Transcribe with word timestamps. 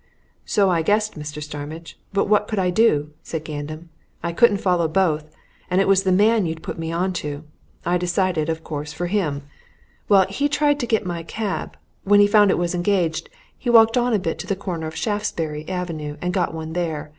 "So 0.47 0.71
I 0.71 0.81
guessed, 0.81 1.13
Mr. 1.13 1.43
Starmidge, 1.43 1.95
but 2.11 2.27
what 2.27 2.47
could 2.47 2.57
I 2.57 2.71
do?" 2.71 3.11
said 3.21 3.45
Gandam. 3.45 3.89
"I 4.23 4.31
couldn't 4.31 4.57
follow 4.57 4.87
both, 4.87 5.29
and 5.69 5.79
it 5.79 5.87
was 5.87 6.01
the 6.01 6.11
man 6.11 6.47
you'd 6.47 6.63
put 6.63 6.79
me 6.79 6.91
on 6.91 7.13
to. 7.21 7.43
I 7.85 7.99
decided, 7.99 8.49
of 8.49 8.63
course, 8.63 8.93
for 8.93 9.05
him. 9.05 9.43
Well 10.09 10.25
he 10.27 10.49
tried 10.49 10.79
to 10.79 10.87
get 10.87 11.05
my 11.05 11.21
cab; 11.21 11.77
when 12.03 12.19
he 12.19 12.25
found 12.25 12.49
it 12.49 12.57
was 12.57 12.73
engaged, 12.73 13.29
he 13.55 13.69
walked 13.69 13.95
on 13.95 14.11
a 14.11 14.17
bit 14.17 14.39
to 14.39 14.47
the 14.47 14.55
corner 14.55 14.87
of 14.87 14.95
Shaftesbury 14.95 15.69
Avenue 15.69 16.17
and 16.19 16.33
got 16.33 16.51
one 16.51 16.73
there. 16.73 17.09